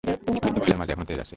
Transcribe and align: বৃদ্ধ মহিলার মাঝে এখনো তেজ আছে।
বৃদ্ধ 0.03 0.45
মহিলার 0.55 0.79
মাঝে 0.81 0.91
এখনো 0.93 1.05
তেজ 1.09 1.19
আছে। 1.19 1.29